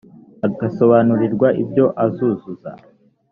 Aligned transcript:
agasobanurirwa 0.47 1.47
ibyo 1.63 1.85
azazuza 2.05 2.69